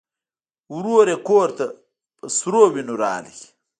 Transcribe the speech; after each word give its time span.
ورور 0.75 1.05
یې 1.11 1.17
کور 1.27 1.49
ته 1.57 1.65
په 2.17 2.25
سرې 2.37 2.63
وینو 2.73 2.95
راغی. 3.03 3.35